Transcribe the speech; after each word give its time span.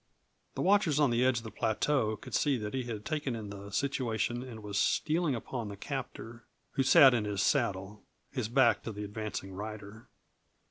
The 0.55 0.63
watchers 0.63 0.99
on 0.99 1.11
the 1.11 1.23
edge 1.23 1.37
of 1.37 1.43
the 1.43 1.51
plateau 1.51 2.15
could 2.17 2.33
see 2.33 2.57
that 2.57 2.73
he 2.73 2.85
had 2.85 3.05
taken 3.05 3.35
in 3.35 3.51
the 3.51 3.69
situation 3.69 4.41
and 4.41 4.63
was 4.63 4.79
stealing 4.79 5.35
upon 5.35 5.67
the 5.67 5.77
captor, 5.77 6.43
who 6.71 6.81
sat 6.81 7.13
in 7.13 7.25
his 7.25 7.43
saddle, 7.43 8.01
his 8.31 8.49
back 8.49 8.81
to 8.81 8.91
the 8.91 9.03
advancing 9.03 9.53
rider. 9.53 10.07